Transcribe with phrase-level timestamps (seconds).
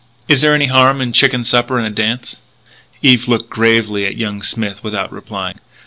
[0.27, 2.41] "Is there any harm in a chicken supper and a dance?"
[3.03, 5.59] Eve looked gravely at young Smith without replying.